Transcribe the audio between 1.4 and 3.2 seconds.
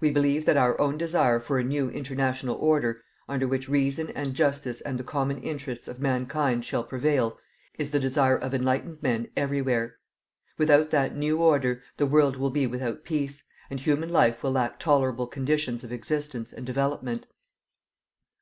a new international order